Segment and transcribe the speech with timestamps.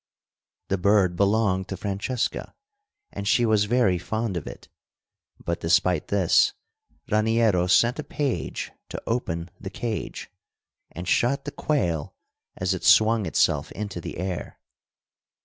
[0.69, 2.55] The bird belonged to Francesca,
[3.13, 4.67] and she was very fond of it;
[5.45, 6.53] but, despite this,
[7.11, 10.31] Raniero sent a page to open the cage,
[10.91, 12.15] and shot the quail
[12.57, 14.57] as it swung itself into the air.